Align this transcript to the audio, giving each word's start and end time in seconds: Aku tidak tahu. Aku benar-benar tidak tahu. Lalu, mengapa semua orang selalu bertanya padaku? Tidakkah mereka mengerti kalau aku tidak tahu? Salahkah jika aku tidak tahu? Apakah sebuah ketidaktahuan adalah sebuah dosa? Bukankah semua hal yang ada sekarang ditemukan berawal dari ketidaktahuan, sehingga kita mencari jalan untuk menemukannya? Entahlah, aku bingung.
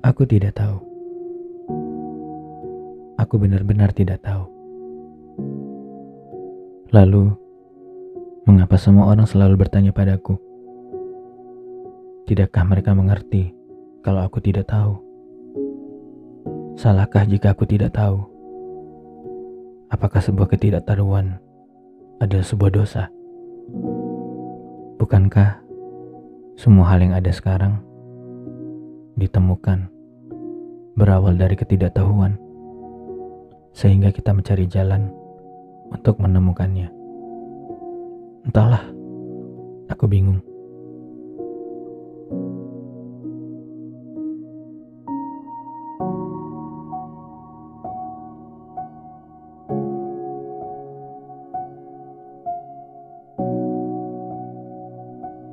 Aku 0.00 0.24
tidak 0.24 0.56
tahu. 0.56 0.80
Aku 3.20 3.36
benar-benar 3.36 3.92
tidak 3.92 4.24
tahu. 4.24 4.48
Lalu, 6.88 7.36
mengapa 8.48 8.80
semua 8.80 9.12
orang 9.12 9.28
selalu 9.28 9.60
bertanya 9.60 9.92
padaku? 9.92 10.40
Tidakkah 12.24 12.64
mereka 12.64 12.96
mengerti 12.96 13.52
kalau 14.00 14.24
aku 14.24 14.40
tidak 14.40 14.72
tahu? 14.72 14.96
Salahkah 16.80 17.28
jika 17.28 17.52
aku 17.52 17.68
tidak 17.68 17.92
tahu? 17.92 18.24
Apakah 19.92 20.24
sebuah 20.24 20.48
ketidaktahuan 20.48 21.36
adalah 22.24 22.46
sebuah 22.48 22.72
dosa? 22.72 23.12
Bukankah 24.96 25.60
semua 26.56 26.88
hal 26.88 27.04
yang 27.04 27.12
ada 27.12 27.28
sekarang 27.28 27.84
ditemukan 29.20 29.92
berawal 31.00 31.32
dari 31.32 31.56
ketidaktahuan, 31.56 32.36
sehingga 33.72 34.12
kita 34.12 34.36
mencari 34.36 34.68
jalan 34.68 35.08
untuk 35.88 36.20
menemukannya? 36.20 36.92
Entahlah, 38.44 38.84
aku 39.88 40.04
bingung. 40.04 40.44